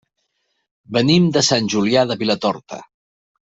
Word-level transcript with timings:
Venim 0.97 1.29
de 1.37 1.45
Sant 1.49 1.71
Julià 1.77 2.07
de 2.13 2.21
Vilatorta. 2.25 2.85